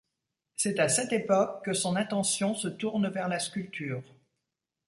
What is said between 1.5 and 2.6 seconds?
que son attention